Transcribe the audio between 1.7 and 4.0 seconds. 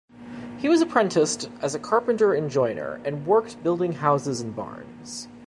a carpenter and joiner, and worked building